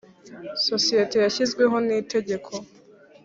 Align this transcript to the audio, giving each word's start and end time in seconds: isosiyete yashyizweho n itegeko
isosiyete 0.59 1.15
yashyizweho 1.19 1.75
n 1.87 1.89
itegeko 2.01 2.49